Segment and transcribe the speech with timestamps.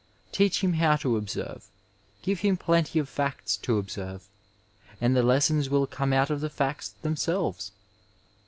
[0.31, 1.67] Teach him how to observe,
[2.23, 4.27] give him plenty of facts to observe,
[4.99, 7.71] and the lessons will come out of the facts themselves.